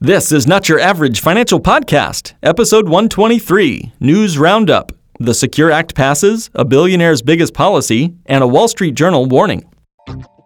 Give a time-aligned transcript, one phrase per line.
[0.00, 4.92] This is Not Your Average Financial Podcast, episode 123 News Roundup.
[5.18, 9.68] The Secure Act passes, a billionaire's biggest policy, and a Wall Street Journal warning.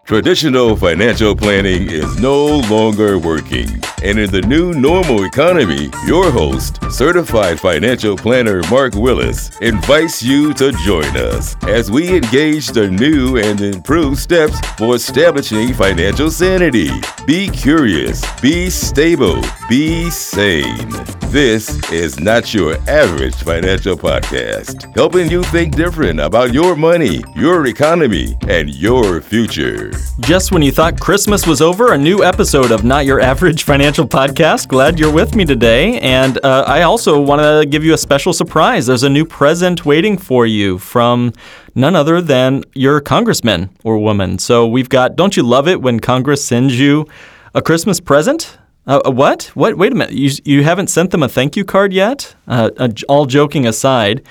[0.06, 3.68] Traditional financial planning is no longer working.
[4.02, 10.52] And in the new normal economy, your host, certified financial planner Mark Willis, invites you
[10.54, 16.90] to join us as we engage the new and improved steps for establishing financial sanity.
[17.26, 20.90] Be curious, be stable, be sane.
[21.28, 27.66] This is not your average financial podcast, helping you think different about your money, your
[27.66, 29.92] economy, and your future.
[30.20, 33.91] Just when you thought Christmas was over, a new episode of Not Your Average Financial
[33.92, 34.68] Podcast.
[34.68, 36.00] Glad you're with me today.
[36.00, 38.86] And uh, I also want to give you a special surprise.
[38.86, 41.34] There's a new present waiting for you from
[41.74, 44.38] none other than your congressman or woman.
[44.38, 47.06] So we've got, don't you love it when Congress sends you
[47.54, 48.56] a Christmas present?
[48.86, 49.50] Uh, what?
[49.54, 49.76] What?
[49.76, 50.14] Wait a minute.
[50.14, 52.34] You, you haven't sent them a thank you card yet?
[52.48, 52.70] Uh,
[53.10, 54.22] all joking aside,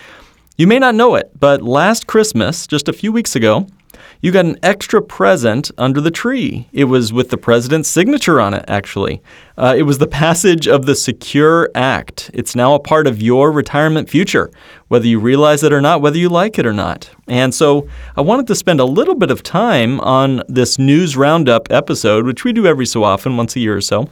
[0.58, 3.68] you may not know it, but last Christmas, just a few weeks ago,
[4.22, 6.68] you got an extra present under the tree.
[6.72, 9.22] It was with the president's signature on it, actually.
[9.58, 12.30] Uh, it was the passage of the Secure Act.
[12.34, 14.52] It's now a part of your retirement future,
[14.90, 17.10] whether you realize it or not, whether you like it or not.
[17.28, 21.72] And so I wanted to spend a little bit of time on this news roundup
[21.72, 24.08] episode, which we do every so often, once a year or so,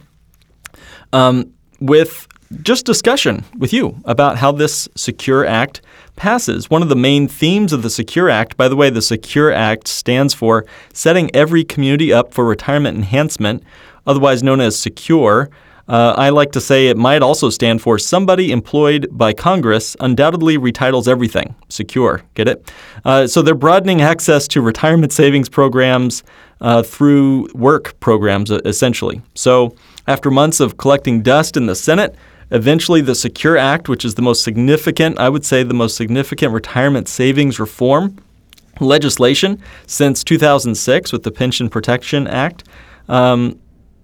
[1.12, 2.26] um, with
[2.62, 5.82] just discussion with you about how this Secure Act
[6.20, 6.68] passes.
[6.68, 9.88] One of the main themes of the Secure Act, by the way, the Secure Act
[9.88, 13.62] stands for Setting Every Community Up for Retirement Enhancement,
[14.06, 15.48] otherwise known as SECURE.
[15.88, 20.58] Uh, I like to say it might also stand for somebody employed by Congress undoubtedly
[20.58, 21.54] retitles everything.
[21.70, 22.22] Secure.
[22.34, 22.70] Get it?
[23.02, 26.22] Uh, so they're broadening access to retirement savings programs
[26.60, 29.22] uh, through work programs, essentially.
[29.34, 29.74] So
[30.06, 32.14] after months of collecting dust in the Senate,
[32.50, 36.52] Eventually, the Secure Act, which is the most significant, I would say, the most significant
[36.52, 38.16] retirement savings reform
[38.80, 42.64] legislation since 2006 with the Pension Protection Act,
[43.08, 43.58] um,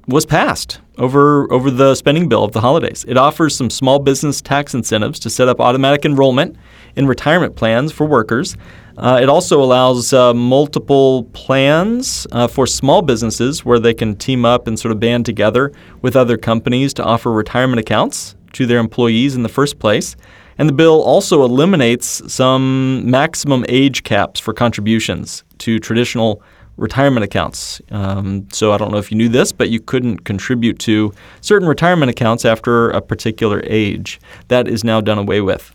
[0.07, 3.05] was passed over over the spending bill of the holidays.
[3.09, 6.57] It offers some small business tax incentives to set up automatic enrollment
[6.95, 8.57] in retirement plans for workers.
[8.97, 14.45] Uh, it also allows uh, multiple plans uh, for small businesses where they can team
[14.45, 18.79] up and sort of band together with other companies to offer retirement accounts to their
[18.79, 20.17] employees in the first place.
[20.59, 26.43] And the bill also eliminates some maximum age caps for contributions to traditional
[26.79, 27.81] retirement accounts.
[27.91, 31.69] Um, so I don't know if you knew this, but you couldn't contribute to certain
[31.69, 34.21] retirement accounts after a particular age.
[34.49, 35.75] That is now done away with.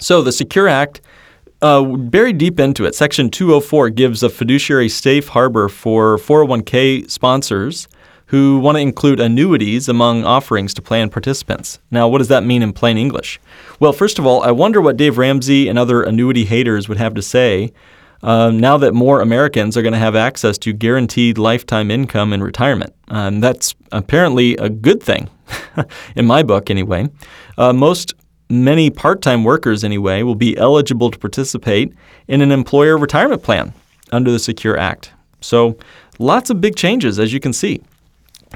[0.00, 1.00] So the Secure Act,
[1.64, 7.88] uh, buried deep into it, Section 204 gives a fiduciary safe harbor for 401k sponsors
[8.26, 11.78] who want to include annuities among offerings to plan participants.
[11.90, 13.40] Now, what does that mean in plain English?
[13.80, 17.14] Well, first of all, I wonder what Dave Ramsey and other annuity haters would have
[17.14, 17.72] to say
[18.22, 22.42] um, now that more Americans are going to have access to guaranteed lifetime income in
[22.42, 22.94] retirement.
[23.08, 25.30] Um, that's apparently a good thing,
[26.14, 27.08] in my book, anyway.
[27.56, 28.12] Uh, most
[28.48, 31.92] many part time workers, anyway, will be eligible to participate
[32.28, 33.72] in an employer retirement plan
[34.12, 35.12] under the Secure Act.
[35.40, 35.76] So,
[36.18, 37.82] lots of big changes, as you can see.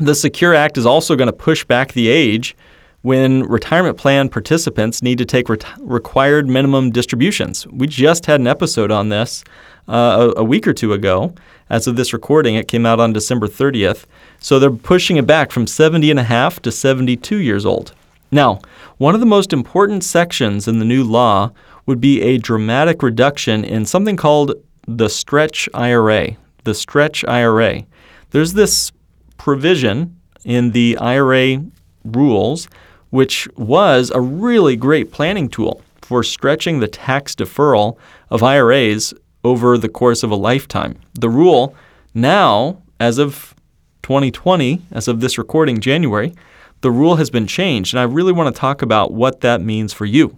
[0.00, 2.56] The Secure Act is also going to push back the age
[3.03, 7.66] when retirement plan participants need to take required minimum distributions.
[7.69, 9.44] We just had an episode on this
[9.88, 11.34] uh, a, a, week or two ago.
[11.70, 14.05] As of this recording, it came out on December 30th.
[14.41, 17.94] So they're pushing it back from 70 and a half to 72 years old.
[18.30, 18.60] Now,
[18.98, 21.52] one of the most important sections in the new law
[21.86, 24.54] would be a dramatic reduction in something called
[24.86, 26.36] the stretch IRA.
[26.64, 27.84] The stretch IRA.
[28.30, 28.92] There's this
[29.38, 31.64] provision in the IRA
[32.04, 32.68] rules,
[33.10, 37.96] which was a really great planning tool for stretching the tax deferral
[38.30, 39.14] of IRAs
[39.44, 40.98] over the course of a lifetime.
[41.18, 41.74] The rule
[42.14, 43.54] now, as of
[44.02, 46.34] 2020, as of this recording, January,
[46.80, 49.92] the rule has been changed, and I really want to talk about what that means
[49.92, 50.34] for you.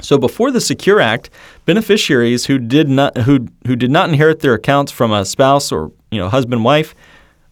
[0.00, 1.30] So before the Secure Act,
[1.64, 5.92] beneficiaries who did not who who did not inherit their accounts from a spouse or
[6.10, 6.94] you know husband wife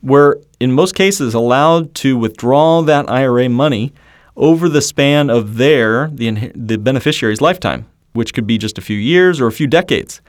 [0.03, 3.93] were in most cases allowed to withdraw that IRA money
[4.37, 8.97] over the span of their the, the beneficiary's lifetime, which could be just a few
[8.97, 10.21] years or a few decades.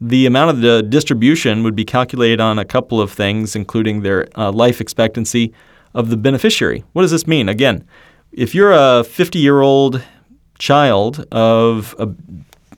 [0.00, 4.26] The amount of the distribution would be calculated on a couple of things, including their
[4.36, 5.52] uh, life expectancy
[5.94, 6.84] of the beneficiary.
[6.92, 7.48] What does this mean?
[7.48, 7.86] Again,
[8.32, 10.02] if you're a 50 year old
[10.58, 12.08] child of a,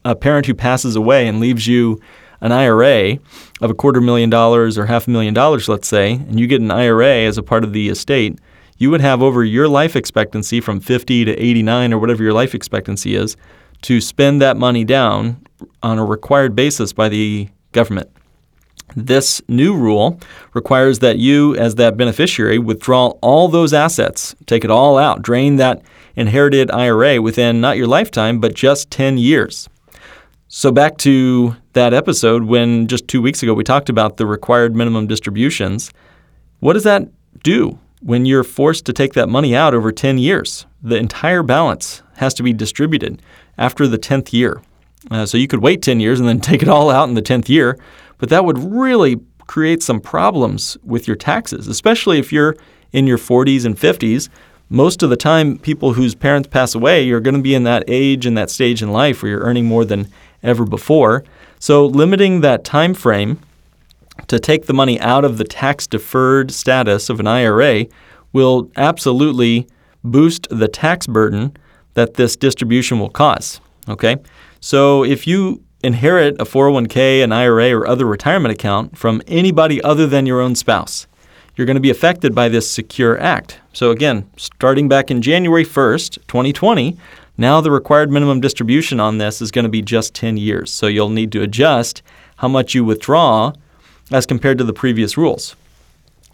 [0.04, 2.00] a parent who passes away and leaves you
[2.40, 3.18] an IRA
[3.60, 6.60] of a quarter million dollars or half a million dollars, let's say, and you get
[6.60, 8.38] an IRA as a part of the estate,
[8.76, 12.54] you would have over your life expectancy from 50 to 89 or whatever your life
[12.54, 13.36] expectancy is
[13.82, 15.44] to spend that money down
[15.82, 18.10] on a required basis by the government.
[18.96, 20.20] This new rule
[20.52, 25.56] requires that you, as that beneficiary, withdraw all those assets, take it all out, drain
[25.56, 25.82] that
[26.16, 29.68] inherited IRA within not your lifetime, but just 10 years.
[30.48, 34.76] So, back to that episode when just two weeks ago we talked about the required
[34.76, 35.90] minimum distributions.
[36.60, 37.08] What does that
[37.42, 40.66] do when you're forced to take that money out over 10 years?
[40.80, 43.20] The entire balance has to be distributed
[43.58, 44.62] after the 10th year.
[45.10, 47.22] Uh, so, you could wait 10 years and then take it all out in the
[47.22, 47.76] 10th year,
[48.24, 52.56] but that would really create some problems with your taxes, especially if you're
[52.90, 54.30] in your 40s and 50s.
[54.70, 57.84] Most of the time, people whose parents pass away, you're going to be in that
[57.86, 60.08] age and that stage in life where you're earning more than
[60.42, 61.22] ever before.
[61.58, 63.40] So, limiting that time frame
[64.26, 67.84] to take the money out of the tax deferred status of an IRA
[68.32, 69.68] will absolutely
[70.02, 71.54] boost the tax burden
[71.92, 73.60] that this distribution will cause.
[73.86, 74.16] Okay?
[74.60, 80.06] So, if you inherit a 401k, an IRA, or other retirement account from anybody other
[80.06, 81.06] than your own spouse.
[81.54, 83.60] You're going to be affected by this Secure Act.
[83.72, 86.96] So, again, starting back in January 1st, 2020,
[87.36, 90.72] now the required minimum distribution on this is going to be just 10 years.
[90.72, 92.02] So, you'll need to adjust
[92.36, 93.52] how much you withdraw
[94.10, 95.54] as compared to the previous rules.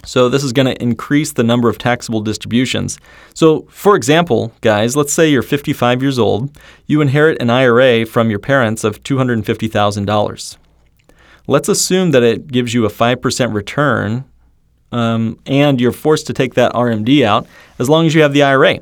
[0.05, 2.99] So this is going to increase the number of taxable distributions.
[3.35, 6.57] So for example, guys, let's say you're 55 years old,
[6.87, 10.57] you inherit an IRA from your parents of $250,000.
[11.47, 14.25] Let's assume that it gives you a 5% return
[14.93, 17.47] um, and you're forced to take that RMD out
[17.79, 18.81] as long as you have the IRA.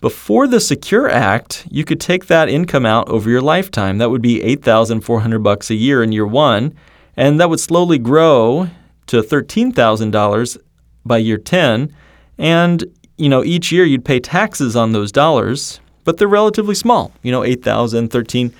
[0.00, 3.98] Before the Secure Act, you could take that income out over your lifetime.
[3.98, 6.74] That would be 8,400 bucks a year in year 1,
[7.16, 8.68] and that would slowly grow
[9.06, 10.58] to $13,000
[11.04, 11.94] by year 10
[12.38, 12.84] and
[13.16, 17.32] you know each year you'd pay taxes on those dollars but they're relatively small you
[17.32, 18.52] know 8,000 13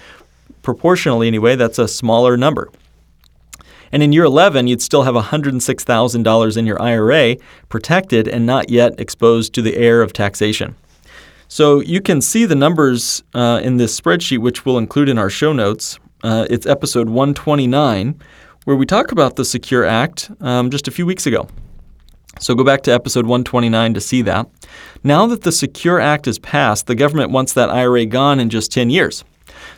[0.66, 2.70] proportionally anyway that's a smaller number.
[3.92, 7.36] And in year 11 you'd still have $106,000 in your IRA
[7.68, 10.74] protected and not yet exposed to the air of taxation.
[11.46, 15.30] So you can see the numbers uh, in this spreadsheet which we'll include in our
[15.30, 16.00] show notes.
[16.24, 18.20] Uh, it's episode 129
[18.66, 21.46] where we talk about the Secure Act um, just a few weeks ago.
[22.40, 24.48] So go back to episode 129 to see that.
[25.04, 28.72] Now that the Secure Act is passed, the government wants that IRA gone in just
[28.72, 29.22] 10 years.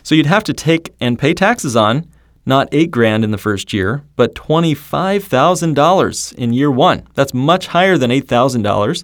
[0.01, 2.07] So you'd have to take and pay taxes on
[2.47, 7.07] not 8 grand in the first year, but $25,000 in year 1.
[7.13, 9.03] That's much higher than $8,000,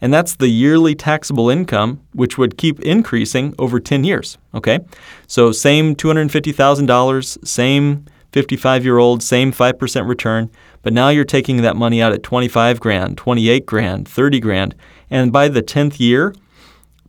[0.00, 4.78] and that's the yearly taxable income which would keep increasing over 10 years, okay?
[5.26, 10.50] So same $250,000, same 55 year old, same 5% return,
[10.82, 14.74] but now you're taking that money out at 25 grand, 28 grand, 30 grand,
[15.10, 16.34] and by the 10th year,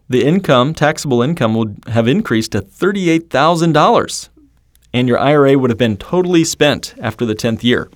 [0.09, 4.29] the income, taxable income, would have increased to $38,000,
[4.93, 7.89] and your IRA would have been totally spent after the 10th year.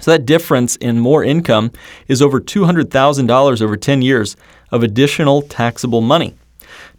[0.00, 1.70] So that difference in more income
[2.08, 4.36] is over $200,000 over 10 years
[4.70, 6.34] of additional taxable money.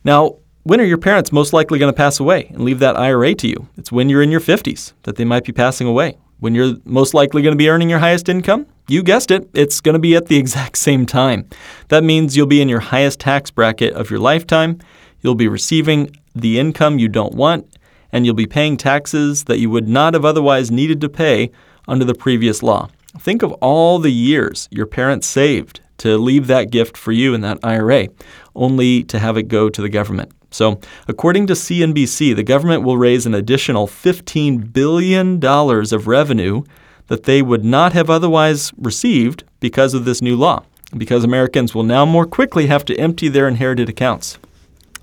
[0.03, 0.37] Now,
[0.67, 3.47] when are your parents most likely going to pass away and leave that IRA to
[3.47, 3.69] you?
[3.77, 6.17] It's when you're in your 50s that they might be passing away.
[6.39, 8.67] When you're most likely going to be earning your highest income?
[8.89, 11.47] You guessed it, it's going to be at the exact same time.
[11.87, 14.79] That means you'll be in your highest tax bracket of your lifetime,
[15.21, 17.77] you'll be receiving the income you don't want,
[18.11, 21.49] and you'll be paying taxes that you would not have otherwise needed to pay
[21.87, 22.89] under the previous law.
[23.17, 27.39] Think of all the years your parents saved to leave that gift for you in
[27.41, 28.09] that IRA,
[28.53, 30.31] only to have it go to the government.
[30.57, 36.63] So, according to CNBC, the government will raise an additional $15 billion of revenue
[37.09, 40.63] that they would not have otherwise received because of this new law,
[40.97, 44.39] because Americans will now more quickly have to empty their inherited accounts.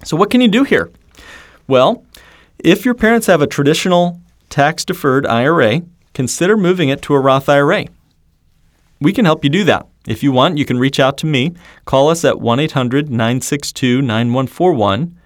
[0.02, 0.90] So, what can you do here?
[1.68, 2.04] Well,
[2.58, 4.20] if your parents have a traditional
[4.50, 5.82] tax deferred IRA,
[6.14, 7.86] consider moving it to a Roth IRA.
[9.00, 9.86] We can help you do that.
[10.08, 11.54] If you want, you can reach out to me.
[11.84, 15.16] Call us at 1 800 962 9141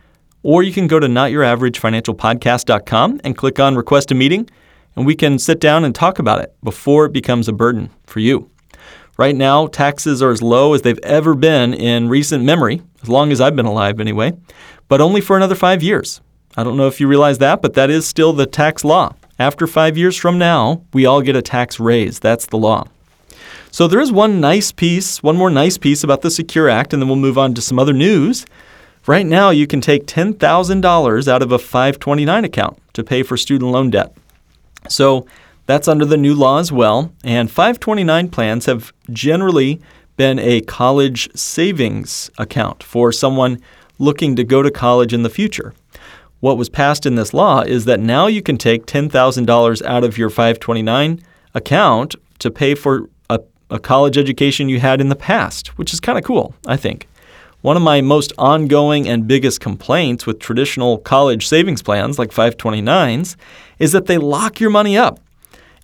[0.42, 4.48] or you can go to notyouraveragefinancialpodcast.com and click on request a meeting,
[4.96, 8.20] and we can sit down and talk about it before it becomes a burden for
[8.20, 8.50] you.
[9.16, 13.32] Right now, taxes are as low as they've ever been in recent memory, as long
[13.32, 14.32] as I've been alive anyway,
[14.86, 16.20] but only for another five years.
[16.56, 19.14] I don't know if you realize that, but that is still the tax law.
[19.38, 22.18] After five years from now, we all get a tax raise.
[22.18, 22.86] That's the law.
[23.70, 27.02] So there is one nice piece, one more nice piece about the Secure Act, and
[27.02, 28.46] then we'll move on to some other news.
[29.08, 33.70] Right now, you can take $10,000 out of a 529 account to pay for student
[33.70, 34.14] loan debt.
[34.86, 35.26] So
[35.64, 37.10] that's under the new law as well.
[37.24, 39.80] And 529 plans have generally
[40.18, 43.62] been a college savings account for someone
[43.98, 45.72] looking to go to college in the future.
[46.40, 50.18] What was passed in this law is that now you can take $10,000 out of
[50.18, 51.22] your 529
[51.54, 55.98] account to pay for a, a college education you had in the past, which is
[55.98, 57.08] kind of cool, I think.
[57.68, 63.36] One of my most ongoing and biggest complaints with traditional college savings plans like 529s
[63.78, 65.20] is that they lock your money up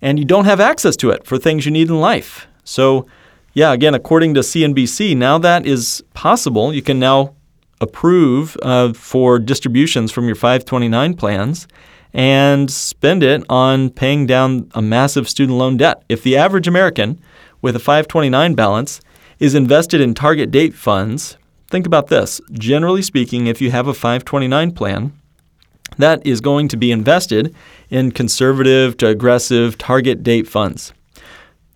[0.01, 2.47] and you don't have access to it for things you need in life.
[2.63, 3.05] So,
[3.53, 6.73] yeah, again, according to CNBC, now that is possible.
[6.73, 7.35] You can now
[7.79, 11.67] approve uh, for distributions from your 529 plans
[12.13, 16.03] and spend it on paying down a massive student loan debt.
[16.09, 17.21] If the average American
[17.61, 19.01] with a 529 balance
[19.37, 21.37] is invested in target date funds,
[21.69, 22.41] think about this.
[22.51, 25.13] Generally speaking, if you have a 529 plan,
[25.97, 27.55] that is going to be invested
[27.89, 30.93] in conservative to aggressive target date funds.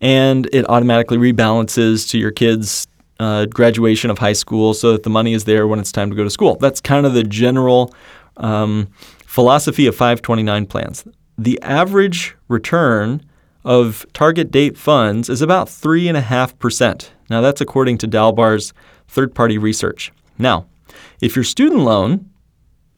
[0.01, 2.87] And it automatically rebalances to your kids'
[3.19, 6.15] uh, graduation of high school so that the money is there when it's time to
[6.15, 6.55] go to school.
[6.55, 7.93] That's kind of the general
[8.37, 8.87] um,
[9.25, 11.05] philosophy of 529 plans.
[11.37, 13.23] The average return
[13.65, 17.09] of target date funds is about 3.5%.
[17.29, 18.73] Now, that's according to Dalbar's
[19.09, 20.11] third party research.
[20.37, 20.67] Now,
[21.19, 22.29] if your student loan,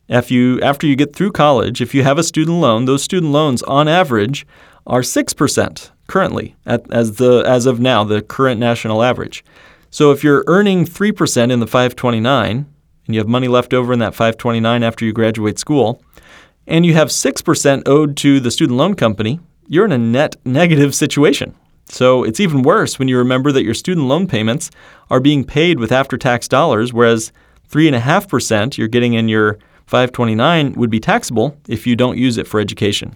[0.08, 3.32] if you, after you get through college, if you have a student loan, those student
[3.32, 4.46] loans on average
[4.86, 9.44] are 6% currently, at, as, the, as of now, the current national average.
[9.90, 12.66] So if you're earning 3% in the 529
[13.06, 16.04] and you have money left over in that 529 after you graduate school,
[16.68, 20.94] and you have 6% owed to the student loan company, you're in a net negative
[21.04, 21.56] situation.
[21.86, 24.72] So it's even worse when you remember that your student loan payments
[25.10, 27.32] are being paid with after tax dollars, whereas
[27.70, 29.58] 3.5% you're getting in your
[29.88, 33.16] 529 would be taxable if you don't use it for education.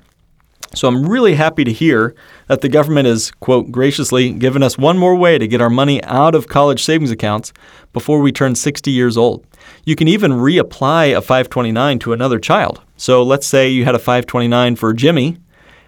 [0.74, 2.15] So I'm really happy to hear
[2.48, 6.03] that the government has, quote, graciously given us one more way to get our money
[6.03, 7.53] out of college savings accounts
[7.93, 9.45] before we turn 60 years old.
[9.86, 12.81] You can even reapply a 529 to another child.
[12.98, 15.38] So let's say you had a 529 for Jimmy,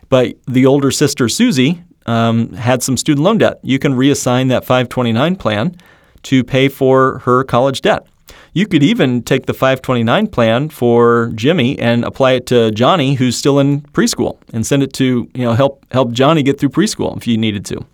[0.09, 3.59] but the older sister, Susie, um, had some student loan debt.
[3.63, 5.75] You can reassign that 529 plan
[6.23, 8.05] to pay for her college debt.
[8.53, 13.37] You could even take the 529 plan for Jimmy and apply it to Johnny, who's
[13.37, 17.15] still in preschool, and send it to you know help help Johnny get through preschool
[17.17, 17.85] if you needed to.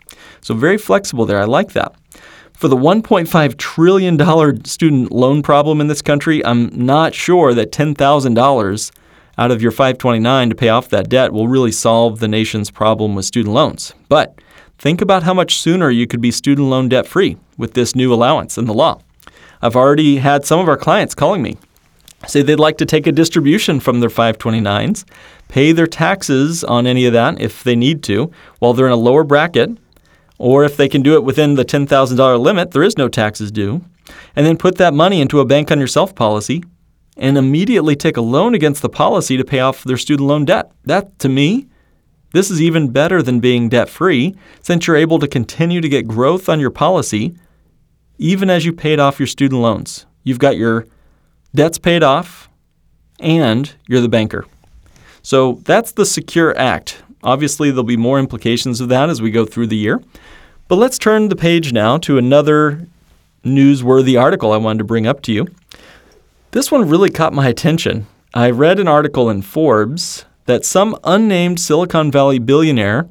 [0.41, 1.41] So very flexible there.
[1.41, 1.93] I like that.
[2.53, 7.72] For the 1.5 trillion dollar student loan problem in this country, I'm not sure that
[7.72, 8.91] $10,000
[9.38, 13.16] out of your 529 to pay off that debt will really solve the nation's problem
[13.16, 13.94] with student loans.
[14.10, 14.40] But
[14.78, 18.13] think about how much sooner you could be student loan debt free with this new
[18.13, 19.00] allowance in the law.
[19.62, 21.58] I've already had some of our clients calling me
[22.28, 25.04] say they'd like to take a distribution from their 529s,
[25.50, 28.98] pay their taxes on any of that if they need to while they're in a
[28.98, 29.78] lower bracket,
[30.38, 33.82] or if they can do it within the $10,000 limit, there is no taxes due,
[34.36, 36.63] and then put that money into a bank on yourself policy
[37.17, 40.72] and immediately take a loan against the policy to pay off their student loan debt.
[40.86, 41.67] That, to me,
[42.32, 46.08] this is even better than being debt free since you're able to continue to get
[46.08, 47.36] growth on your policy
[48.17, 50.05] even as you paid off your student loans.
[50.24, 50.88] You've got your
[51.53, 52.50] debts paid off
[53.20, 54.46] and you're the banker.
[55.22, 57.03] So that's the Secure Act.
[57.24, 60.01] Obviously, there'll be more implications of that as we go through the year.
[60.67, 62.88] But let's turn the page now to another
[63.43, 65.48] newsworthy article I wanted to bring up to you.
[66.53, 68.05] This one really caught my attention.
[68.36, 73.10] I read an article in Forbes that some unnamed Silicon Valley billionaire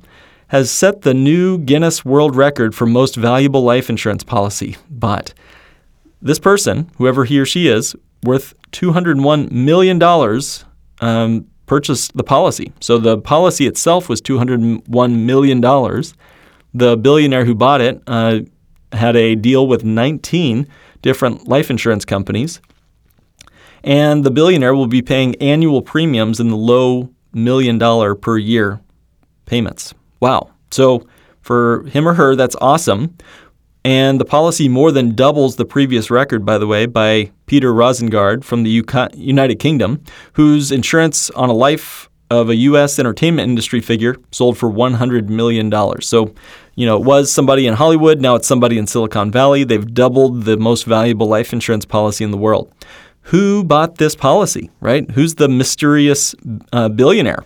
[0.49, 4.77] has set the new Guinness World Record for most valuable life insurance policy.
[4.89, 5.35] But
[6.21, 10.01] this person, whoever he or she is, worth $201 million,
[11.01, 12.73] um, purchased the policy.
[12.79, 15.61] So the policy itself was $201 million.
[16.75, 18.43] The billionaire who bought it uh,
[18.93, 20.69] had a deal with 19
[21.03, 22.61] different life insurance companies.
[23.85, 28.81] And the billionaire will be paying annual premiums in the low million dollar per year
[29.47, 29.95] payments.
[30.21, 30.51] Wow.
[30.71, 31.07] So
[31.41, 33.17] for him or her, that's awesome.
[33.85, 38.45] And the policy more than doubles the previous record, by the way, by Peter Rosengard
[38.45, 38.85] from the
[39.15, 40.03] United Kingdom,
[40.35, 42.99] whose insurance on a life of a U.S.
[42.99, 45.71] entertainment industry figure sold for $100 million.
[46.01, 46.33] So,
[46.77, 49.65] you know, it was somebody in Hollywood, now it's somebody in Silicon Valley.
[49.65, 52.73] They've doubled the most valuable life insurance policy in the world.
[53.27, 55.11] Who bought this policy, right?
[55.13, 56.35] Who's the mysterious
[56.73, 57.45] uh, billionaire?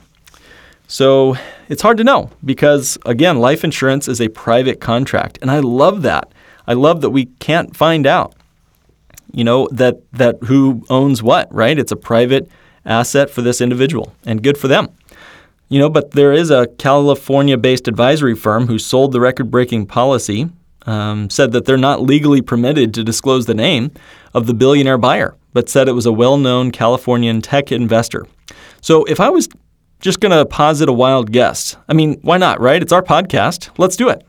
[0.88, 1.36] So
[1.68, 5.38] it's hard to know because, again, life insurance is a private contract.
[5.42, 6.32] And I love that.
[6.66, 8.34] I love that we can't find out,
[9.32, 11.78] you know, that, that who owns what, right?
[11.78, 12.48] It's a private
[12.84, 14.88] asset for this individual and good for them.
[15.68, 19.86] You know, but there is a California based advisory firm who sold the record breaking
[19.86, 20.48] policy
[20.86, 23.90] um, said that they're not legally permitted to disclose the name
[24.32, 28.26] of the billionaire buyer, but said it was a well known Californian tech investor.
[28.82, 29.48] So if I was
[30.00, 32.82] just going to posit a wild guess, I mean, why not, right?
[32.82, 33.70] It's our podcast.
[33.78, 34.22] Let's do it.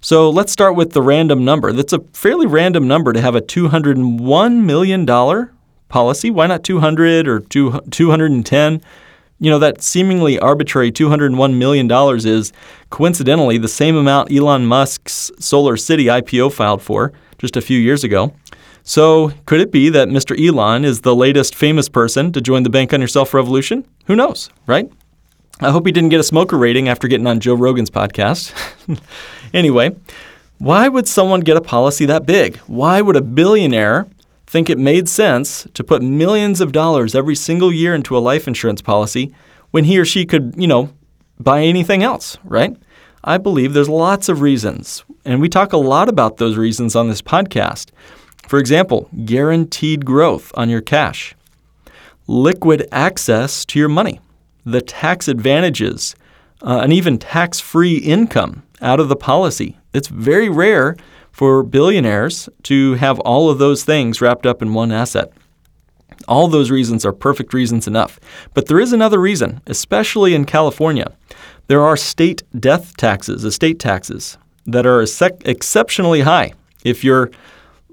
[0.00, 1.70] So let's start with the random number.
[1.74, 5.50] That's a fairly random number to have a $201 million
[5.90, 6.30] policy.
[6.30, 8.80] Why not 200 or 210?
[9.38, 11.90] You know, that seemingly arbitrary $201 million
[12.26, 12.54] is
[12.88, 18.02] coincidentally the same amount Elon Musk's Solar City IPO filed for just a few years
[18.02, 18.32] ago.
[18.82, 20.38] So, could it be that Mr.
[20.38, 23.86] Elon is the latest famous person to join the Bank on Yourself revolution?
[24.06, 24.90] Who knows, right?
[25.60, 28.52] I hope he didn't get a smoker rating after getting on Joe Rogan's podcast.
[29.54, 29.94] anyway,
[30.58, 32.56] why would someone get a policy that big?
[32.60, 34.06] Why would a billionaire
[34.46, 38.48] think it made sense to put millions of dollars every single year into a life
[38.48, 39.34] insurance policy
[39.70, 40.90] when he or she could, you know,
[41.38, 42.76] buy anything else, right?
[43.22, 47.08] I believe there's lots of reasons, and we talk a lot about those reasons on
[47.08, 47.90] this podcast.
[48.50, 51.36] For example, guaranteed growth on your cash,
[52.26, 54.18] liquid access to your money,
[54.64, 56.16] the tax advantages,
[56.60, 59.78] uh, and even tax free income out of the policy.
[59.92, 60.96] It's very rare
[61.30, 65.32] for billionaires to have all of those things wrapped up in one asset.
[66.26, 68.18] All those reasons are perfect reasons enough.
[68.52, 71.16] But there is another reason, especially in California.
[71.68, 75.02] There are state death taxes, estate taxes, that are
[75.44, 76.54] exceptionally high.
[76.82, 77.30] If your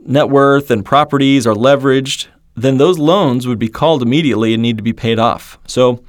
[0.07, 4.77] net worth and properties are leveraged, then those loans would be called immediately and need
[4.77, 5.59] to be paid off.
[5.67, 6.03] So,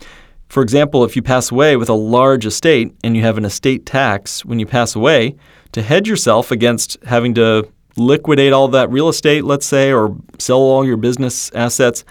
[0.49, 3.85] for example, if you pass away with a large estate and you have an estate
[3.85, 5.37] tax when you pass away,
[5.73, 10.59] to hedge yourself against having to liquidate all that real estate, let's say, or sell
[10.59, 12.05] all your business assets,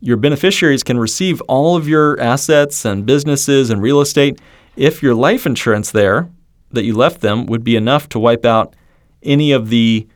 [0.00, 4.38] your beneficiaries can receive all of your assets and businesses and real estate
[4.76, 6.28] if your life insurance there
[6.70, 8.76] that you left them would be enough to wipe out
[9.22, 10.06] any of the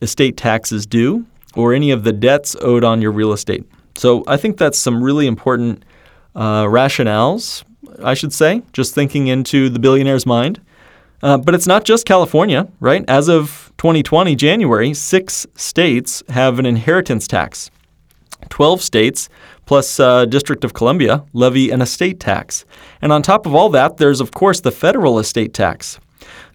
[0.00, 3.64] estate taxes due or any of the debts owed on your real estate.
[3.96, 5.84] So I think that's some really important
[6.34, 7.64] uh, rationales,
[8.02, 10.60] I should say, just thinking into the billionaire's mind.
[11.20, 13.04] Uh, but it's not just California, right?
[13.08, 17.70] As of 2020, January, six states have an inheritance tax.
[18.50, 19.28] 12 states
[19.66, 22.64] plus uh, District of Columbia levy an estate tax.
[23.02, 25.98] And on top of all that, there's, of course, the federal estate tax.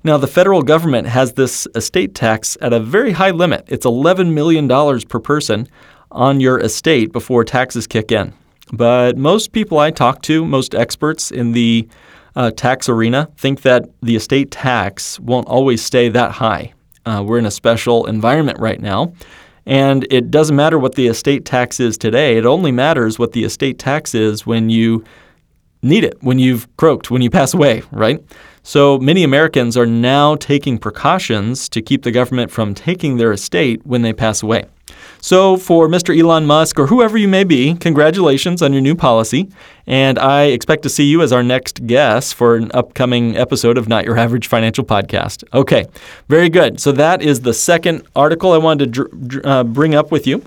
[0.04, 3.66] Now, the federal government has this estate tax at a very high limit.
[3.68, 4.68] It's $11 million
[5.08, 5.68] per person
[6.12, 8.34] on your estate before taxes kick in.
[8.72, 11.88] But most people I talk to, most experts in the
[12.36, 16.74] uh, tax arena think that the estate tax won't always stay that high.
[17.06, 19.14] Uh, we're in a special environment right now.
[19.66, 22.38] And it doesn't matter what the estate tax is today.
[22.38, 25.04] It only matters what the estate tax is when you
[25.82, 28.22] need it, when you've croaked, when you pass away, right?
[28.66, 33.86] So many Americans are now taking precautions to keep the government from taking their estate
[33.86, 34.64] when they pass away.
[35.20, 36.18] So, for Mr.
[36.18, 39.50] Elon Musk or whoever you may be, congratulations on your new policy.
[39.86, 43.90] And I expect to see you as our next guest for an upcoming episode of
[43.90, 45.44] Not Your Average Financial Podcast.
[45.54, 45.86] Okay,
[46.30, 46.80] very good.
[46.80, 50.44] So, that is the second article I wanted to dr- uh, bring up with you.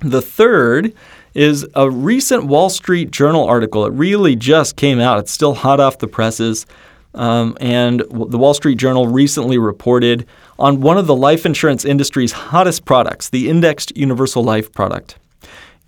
[0.00, 0.92] The third
[1.34, 3.84] is a recent Wall Street Journal article.
[3.86, 6.66] It really just came out, it's still hot off the presses.
[7.14, 10.26] Um, and the Wall Street Journal recently reported
[10.58, 15.16] on one of the life insurance industry's hottest products, the Indexed Universal Life product.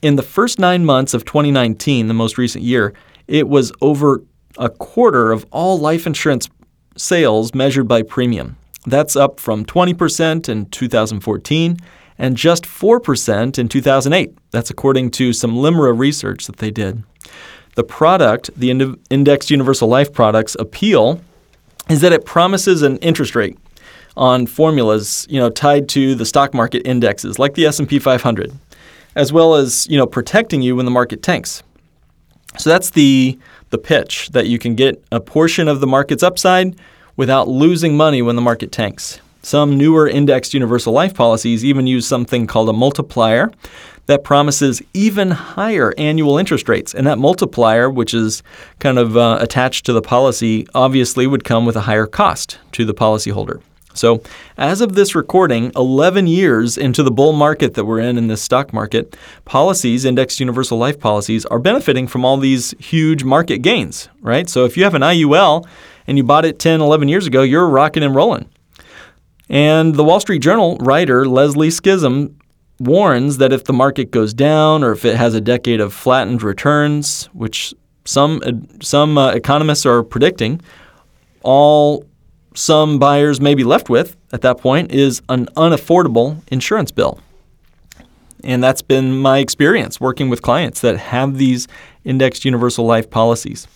[0.01, 2.93] In the first nine months of 2019, the most recent year,
[3.29, 4.23] it was over
[4.59, 6.49] a quarter of all life insurance
[6.97, 8.57] sales measured by premium.
[8.85, 11.77] That's up from 20% in 2014
[12.19, 14.37] and just 4% in 2008.
[14.51, 17.05] That's according to some LIMRA research that they did.
[17.75, 18.71] The product, the
[19.11, 21.21] Indexed Universal Life product's appeal
[21.89, 23.59] is that it promises an interest rate
[24.17, 28.53] on formulas, you know, tied to the stock market indexes like the S&P 500,
[29.17, 31.63] as well as, you know, protecting you when the market tanks.
[32.59, 33.39] So that's the
[33.71, 36.77] the pitch that you can get a portion of the market's upside
[37.17, 39.19] without losing money when the market tanks.
[39.43, 43.51] Some newer indexed universal life policies even use something called a multiplier
[44.07, 46.95] that promises even higher annual interest rates.
[46.95, 48.43] And that multiplier, which is
[48.79, 52.85] kind of uh, attached to the policy, obviously would come with a higher cost to
[52.85, 53.63] the policyholder.
[53.95, 54.23] So,
[54.57, 58.41] as of this recording, 11 years into the bull market that we're in in this
[58.43, 64.09] stock market, policies, indexed universal life policies, are benefiting from all these huge market gains,
[64.23, 64.49] right?
[64.49, 65.67] So, if you have an IUL
[66.07, 68.49] and you bought it 10, 11 years ago, you're rocking and rolling.
[69.49, 72.35] And the Wall Street Journal writer Leslie Scism
[72.83, 76.43] warns that if the market goes down or if it has a decade of flattened
[76.43, 80.61] returns, which some some uh, economists are predicting,
[81.43, 82.05] all
[82.55, 87.21] some buyers may be left with at that point is an unaffordable insurance bill.
[88.45, 91.69] And that's been my experience working with clients that have these
[92.05, 93.69] indexed universal life policies.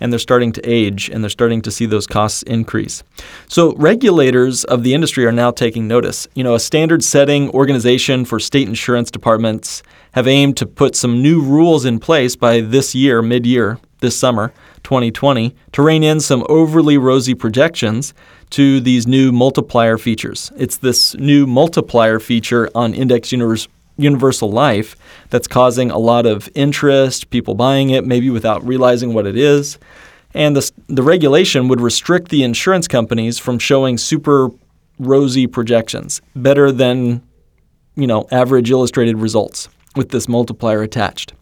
[0.00, 3.02] And they're starting to age and they're starting to see those costs increase.
[3.48, 6.26] So, regulators of the industry are now taking notice.
[6.34, 9.82] You know, a standard setting organization for state insurance departments
[10.12, 14.16] have aimed to put some new rules in place by this year, mid year, this
[14.16, 14.52] summer,
[14.84, 18.14] 2020, to rein in some overly rosy projections
[18.50, 20.52] to these new multiplier features.
[20.56, 24.96] It's this new multiplier feature on index universal universal life
[25.28, 29.78] that's causing a lot of interest, people buying it maybe without realizing what it is.
[30.34, 34.50] And the, the regulation would restrict the insurance companies from showing super
[34.98, 37.22] rosy projections, better than
[37.96, 41.32] you know average illustrated results with this multiplier attached.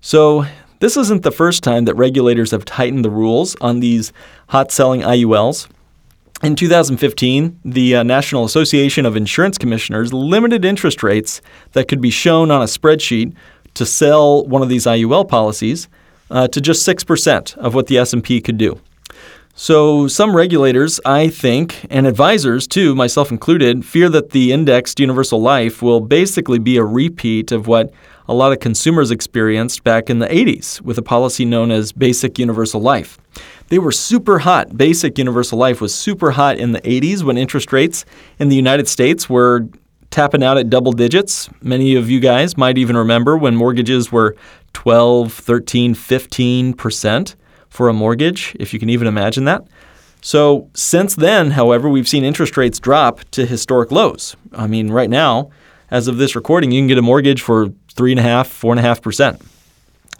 [0.00, 0.46] So
[0.80, 4.12] this isn't the first time that regulators have tightened the rules on these
[4.48, 5.68] hot selling IULs.
[6.44, 11.40] In 2015, the uh, National Association of Insurance Commissioners limited interest rates
[11.72, 13.34] that could be shown on a spreadsheet
[13.72, 15.88] to sell one of these IUL policies
[16.30, 18.78] uh, to just 6% of what the S&P could do.
[19.54, 25.40] So some regulators, I think, and advisors too, myself included, fear that the indexed universal
[25.40, 27.90] life will basically be a repeat of what
[28.28, 32.38] a lot of consumers experienced back in the 80s with a policy known as basic
[32.38, 33.16] universal life.
[33.68, 34.76] They were super hot.
[34.76, 38.04] Basic universal life was super hot in the 80s when interest rates
[38.38, 39.66] in the United States were
[40.10, 41.48] tapping out at double digits.
[41.62, 44.36] Many of you guys might even remember when mortgages were
[44.74, 47.34] 12, 13, 15%
[47.68, 49.66] for a mortgage, if you can even imagine that.
[50.20, 54.36] So, since then, however, we've seen interest rates drop to historic lows.
[54.52, 55.50] I mean, right now,
[55.90, 58.72] as of this recording, you can get a mortgage for three and a half, four
[58.72, 59.42] and a half percent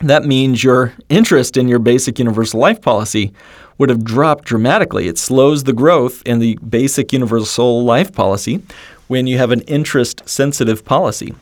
[0.00, 3.32] that means your interest in your basic universal life policy
[3.78, 5.08] would have dropped dramatically.
[5.08, 8.62] It slows the growth in the basic universal life policy
[9.08, 11.34] when you have an interest sensitive policy.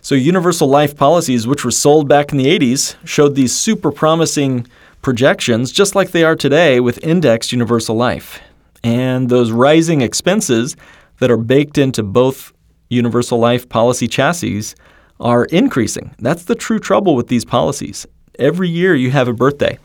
[0.00, 4.66] So, universal life policies, which were sold back in the 80s, showed these super promising
[5.02, 8.40] projections, just like they are today with indexed universal life.
[8.84, 10.76] And those rising expenses
[11.18, 12.52] that are baked into both
[12.88, 14.74] universal life policy chassis
[15.20, 16.14] are increasing.
[16.18, 18.06] That's the true trouble with these policies.
[18.38, 19.78] Every year you have a birthday.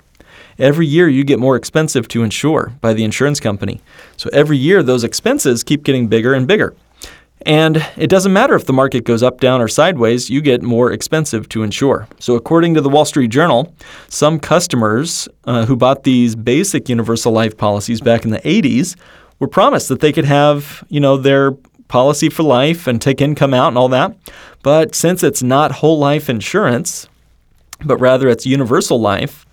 [0.59, 3.81] Every year you get more expensive to insure by the insurance company.
[4.17, 6.75] So every year those expenses keep getting bigger and bigger.
[7.45, 10.91] And it doesn't matter if the market goes up, down, or sideways, you get more
[10.91, 12.07] expensive to insure.
[12.19, 13.75] So, according to the Wall Street Journal,
[14.07, 18.95] some customers uh, who bought these basic universal life policies back in the 80s
[19.39, 21.51] were promised that they could have, you know, their
[21.93, 24.17] policy for life and take income out and all that.
[24.63, 27.07] But since it's not whole life insurance,
[27.85, 29.45] but rather it's universal life,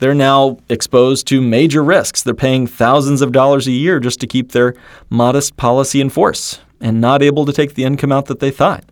[0.00, 2.24] they're now exposed to major risks.
[2.24, 4.74] They're paying thousands of dollars a year just to keep their
[5.08, 8.82] modest policy in force and not able to take the income out that they thought.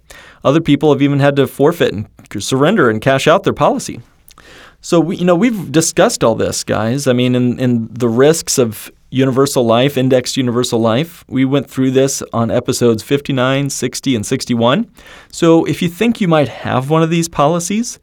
[0.44, 4.00] Other people have even had to forfeit and surrender and cash out their policy.
[4.80, 7.08] So we, you know we've discussed all this, guys.
[7.08, 11.22] I mean, in, in the risks of universal life, indexed universal life.
[11.28, 14.90] We went through this on episodes 59, 60, and 61.
[15.30, 17.98] So if you think you might have one of these policies,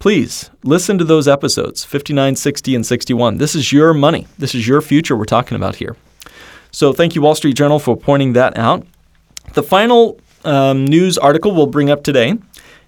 [0.00, 3.38] please listen to those episodes 59, 60, and 61.
[3.38, 4.26] This is your money.
[4.36, 5.96] This is your future we're talking about here.
[6.72, 8.84] So thank you, Wall Street Journal, for pointing that out.
[9.54, 12.36] The final um, news article we'll bring up today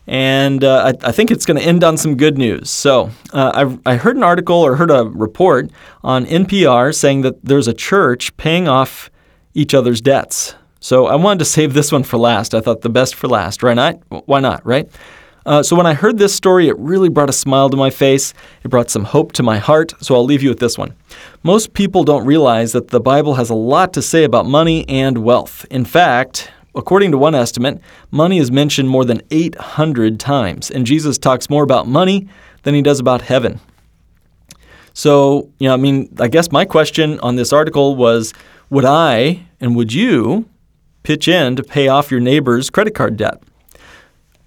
[0.06, 2.70] and uh, I, I, think it's going to end on some good news.
[2.70, 5.70] So, uh, I, I heard an article or heard a report
[6.02, 9.10] on NPR saying that there's a church paying off
[9.54, 10.54] each other's debts.
[10.80, 12.54] So, I wanted to save this one for last.
[12.54, 13.62] I thought the best for last.
[13.62, 14.00] Why not?
[14.26, 14.88] Why not, right?
[15.44, 18.32] Uh, so, when I heard this story, it really brought a smile to my face.
[18.64, 19.92] It brought some hope to my heart.
[20.00, 20.94] So, I'll leave you with this one.
[21.42, 25.18] Most people don't realize that the Bible has a lot to say about money and
[25.18, 25.66] wealth.
[25.70, 27.80] In fact, According to one estimate,
[28.10, 32.28] money is mentioned more than 800 times, and Jesus talks more about money
[32.62, 33.60] than he does about heaven.
[34.92, 38.32] So, you know, I mean, I guess my question on this article was
[38.70, 40.48] would I and would you
[41.02, 43.42] pitch in to pay off your neighbor's credit card debt?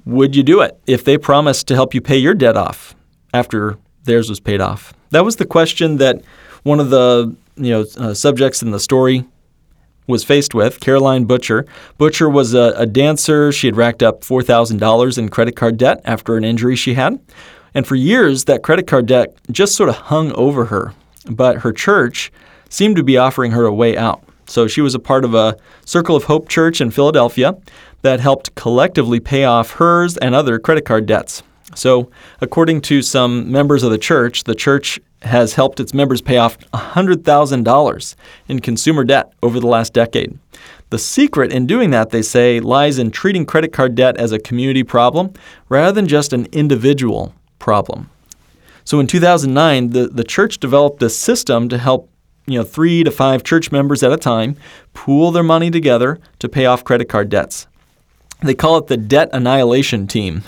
[0.05, 2.95] Would you do it if they promised to help you pay your debt off
[3.33, 4.93] after theirs was paid off?
[5.12, 6.21] That was the question that
[6.63, 9.25] one of the you know uh, subjects in the story
[10.08, 11.66] was faced with, Caroline Butcher.
[11.98, 13.52] Butcher was a, a dancer.
[13.52, 17.20] She had racked up $4,000 in credit card debt after an injury she had.
[17.74, 20.94] And for years, that credit card debt just sort of hung over her.
[21.30, 22.32] But her church
[22.70, 24.24] seemed to be offering her a way out.
[24.46, 27.56] So she was a part of a Circle of Hope church in Philadelphia
[28.02, 31.44] that helped collectively pay off hers and other credit card debts.
[31.75, 32.09] So,
[32.41, 36.57] according to some members of the church, the church has helped its members pay off
[36.71, 38.15] $100,000
[38.47, 40.38] in consumer debt over the last decade.
[40.89, 44.39] The secret in doing that, they say, lies in treating credit card debt as a
[44.39, 45.33] community problem
[45.69, 48.09] rather than just an individual problem.
[48.86, 52.09] So in 2009, the, the church developed a system to help
[52.45, 54.57] you know, three to five church members at a time
[54.93, 57.67] pool their money together to pay off credit card debts.
[58.43, 60.43] They call it the Debt Annihilation Team.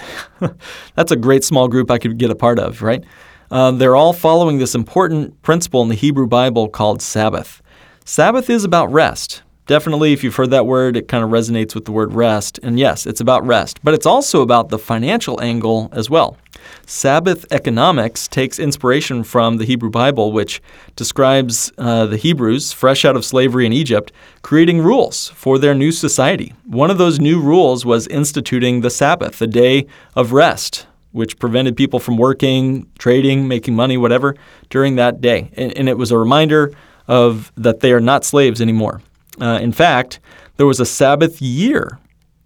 [0.96, 3.04] That's a great small group I could get a part of, right?
[3.50, 7.62] Uh, they're all following this important principle in the Hebrew Bible called Sabbath.
[8.04, 9.44] Sabbath is about rest.
[9.68, 12.60] Definitely, if you've heard that word, it kind of resonates with the word rest.
[12.62, 16.38] And yes, it's about rest, but it's also about the financial angle as well.
[16.86, 20.62] Sabbath economics takes inspiration from the Hebrew Bible, which
[20.96, 24.12] describes uh, the Hebrews, fresh out of slavery in Egypt,
[24.44, 26.54] creating rules for their new society.
[26.66, 31.76] One of those new rules was instituting the Sabbath, a day of rest, which prevented
[31.76, 34.36] people from working, trading, making money, whatever,
[34.70, 35.50] during that day.
[35.58, 36.72] And, and it was a reminder
[37.08, 39.02] of that they are not slaves anymore.
[39.40, 40.20] Uh, in fact,
[40.58, 42.00] there was a Sabbath year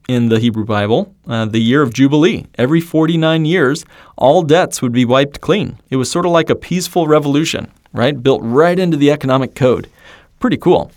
[0.08, 2.48] in the Hebrew Bible, uh, the year of Jubilee.
[2.58, 3.86] Every 49 years,
[4.18, 5.78] all debts would be wiped clean.
[5.90, 8.22] It was sort of like a peaceful revolution, right?
[8.22, 9.88] Built right into the economic code.
[10.40, 10.92] Pretty cool.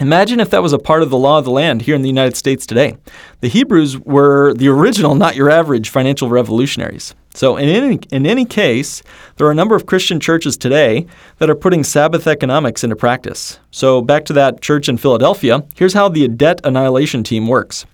[0.00, 2.08] Imagine if that was a part of the law of the land here in the
[2.08, 2.96] United States today.
[3.40, 7.16] The Hebrews were the original, not your average, financial revolutionaries.
[7.34, 9.02] So, in any, in any case,
[9.36, 11.06] there are a number of Christian churches today
[11.38, 13.58] that are putting Sabbath economics into practice.
[13.72, 17.84] So, back to that church in Philadelphia, here's how the debt annihilation team works.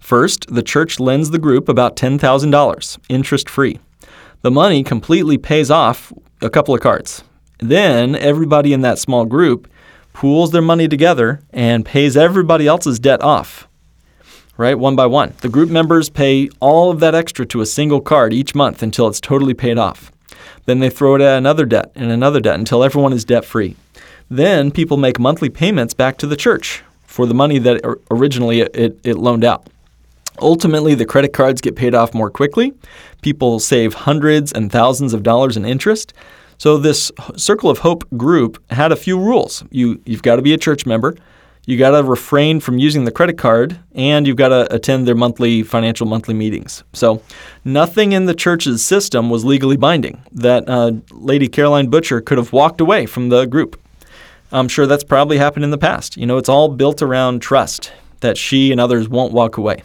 [0.00, 3.78] First, the church lends the group about $10,000, interest free.
[4.40, 7.22] The money completely pays off a couple of cards.
[7.58, 9.68] Then, everybody in that small group
[10.12, 13.68] pools their money together and pays everybody else's debt off,
[14.56, 14.78] right?
[14.78, 15.34] One by one.
[15.40, 19.08] The group members pay all of that extra to a single card each month until
[19.08, 20.12] it's totally paid off.
[20.66, 23.76] Then they throw it at another debt and another debt until everyone is debt free.
[24.30, 28.98] Then people make monthly payments back to the church for the money that originally it,
[29.04, 29.66] it loaned out.
[30.40, 32.72] Ultimately, the credit cards get paid off more quickly.
[33.20, 36.14] People save hundreds and thousands of dollars in interest.
[36.62, 39.64] So this Circle of Hope group had a few rules.
[39.72, 41.16] You you've got to be a church member,
[41.66, 45.16] you got to refrain from using the credit card, and you've got to attend their
[45.16, 46.84] monthly financial monthly meetings.
[46.92, 47.20] So
[47.64, 50.22] nothing in the church's system was legally binding.
[50.30, 53.76] That uh, Lady Caroline Butcher could have walked away from the group.
[54.52, 56.16] I'm sure that's probably happened in the past.
[56.16, 59.82] You know, it's all built around trust that she and others won't walk away.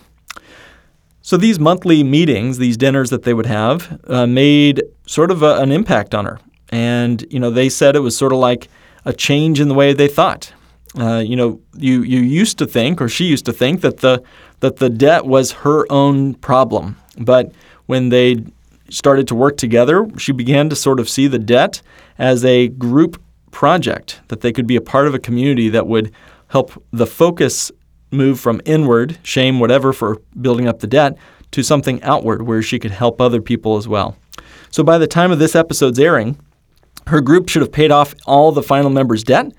[1.24, 5.56] So these monthly meetings, these dinners that they would have, uh, made sort of a,
[5.56, 6.40] an impact on her.
[6.70, 8.70] And you know, they said it was sort of like
[9.06, 10.54] a change in the way they thought.
[10.98, 14.24] Uh, you know, you you used to think, or she used to think, that the
[14.60, 16.98] that the debt was her own problem.
[17.18, 17.52] But
[17.86, 18.44] when they
[18.90, 21.82] started to work together, she began to sort of see the debt
[22.18, 26.12] as a group project that they could be a part of a community that would
[26.48, 27.72] help the focus
[28.12, 31.18] move from inward, shame, whatever, for building up the debt,
[31.52, 34.16] to something outward where she could help other people as well.
[34.70, 36.38] So by the time of this episode's airing,
[37.08, 39.52] her group should have paid off all the final members' debt.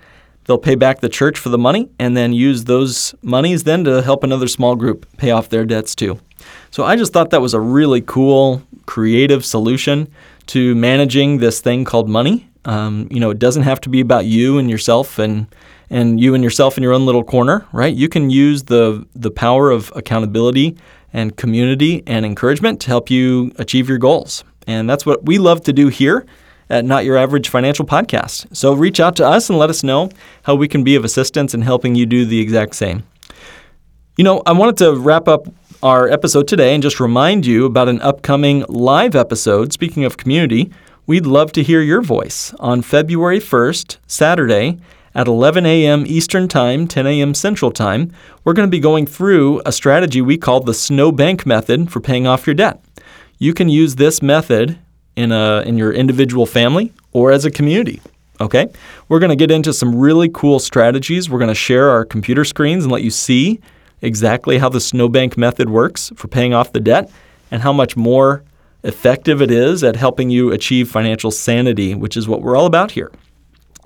[0.45, 4.03] They'll pay back the church for the money and then use those monies then to
[4.03, 6.21] help another small group pay off their debts too.
[6.71, 10.09] So I just thought that was a really cool, creative solution
[10.47, 12.49] to managing this thing called money.
[12.65, 15.47] Um, you know, it doesn't have to be about you and yourself and
[15.91, 17.95] and you and yourself in your own little corner, right?
[17.95, 20.77] You can use the the power of accountability
[21.13, 24.45] and community and encouragement to help you achieve your goals.
[24.67, 26.27] And that's what we love to do here
[26.71, 28.55] at Not Your Average Financial Podcast.
[28.57, 30.11] So reach out to us and let us know
[30.43, 33.05] how we can be of assistance in helping you do the exact same.
[34.17, 35.47] You know, I wanted to wrap up
[35.83, 39.73] our episode today and just remind you about an upcoming live episode.
[39.73, 40.73] Speaking of community,
[41.07, 44.79] we'd love to hear your voice on February 1st, Saturday,
[45.15, 46.05] at 11 a.m.
[46.07, 47.35] Eastern Time, 10 a.m.
[47.35, 48.13] Central Time.
[48.45, 52.27] We're going to be going through a strategy we call the Snowbank Method for paying
[52.27, 52.81] off your debt.
[53.39, 54.79] You can use this method
[55.19, 58.01] in a in your individual family or as a community.
[58.41, 58.69] Okay?
[59.09, 61.29] We're going to get into some really cool strategies.
[61.29, 63.61] We're going to share our computer screens and let you see
[64.01, 67.11] exactly how the snowbank method works for paying off the debt
[67.51, 68.45] and how much more
[68.85, 72.93] effective it is at helping you achieve financial sanity, which is what we're all about
[72.93, 73.11] here.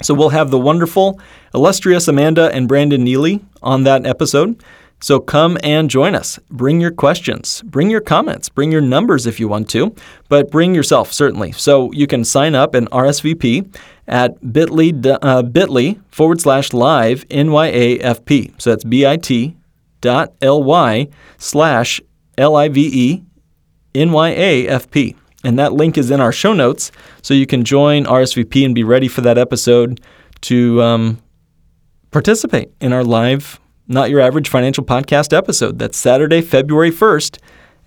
[0.02, 1.18] So we'll have the wonderful,
[1.54, 4.62] illustrious Amanda and Brandon Neely on that episode.
[5.02, 6.38] So come and join us.
[6.48, 9.94] Bring your questions, bring your comments, bring your numbers if you want to,
[10.28, 11.50] but bring yourself certainly.
[11.50, 18.60] So you can sign up and RSVP at bit.ly, uh, bit.ly forward slash live NYAFP.
[18.62, 19.56] So that's bit
[20.00, 22.00] dot ly slash
[22.38, 23.24] L-I-V-E
[23.94, 25.16] NYAFP.
[25.44, 28.84] And that link is in our show notes, so you can join RSVP and be
[28.84, 30.00] ready for that episode
[30.42, 31.18] to um,
[32.12, 33.58] participate in our live
[33.92, 35.78] Not Your Average Financial Podcast episode.
[35.78, 37.38] That's Saturday, February 1st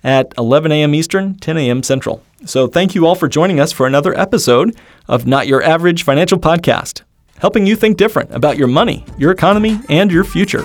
[0.04, 0.94] at 11 a.m.
[0.94, 1.82] Eastern, 10 a.m.
[1.82, 2.22] Central.
[2.44, 4.76] So thank you all for joining us for another episode
[5.08, 7.02] of Not Your Average Financial Podcast,
[7.40, 10.64] helping you think different about your money, your economy, and your future.